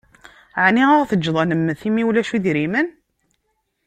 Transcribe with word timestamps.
Ɛni 0.65 0.83
ad 0.89 0.97
ɣ-teǧǧeḍ 1.01 1.37
an-nemmet 1.43 1.81
imi 1.87 2.03
ulac 2.07 2.29
idrimen? 2.37 2.87